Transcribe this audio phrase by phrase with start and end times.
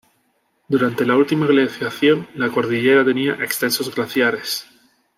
[0.67, 4.65] Durante la última glaciación la cordillera tenía extensos glaciares.